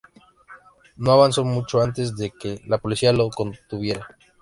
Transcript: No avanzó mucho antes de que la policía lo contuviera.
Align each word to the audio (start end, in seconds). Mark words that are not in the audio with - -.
No 0.95 1.11
avanzó 1.11 1.45
mucho 1.45 1.79
antes 1.79 2.17
de 2.17 2.31
que 2.31 2.59
la 2.65 2.79
policía 2.79 3.13
lo 3.13 3.29
contuviera. 3.29 4.17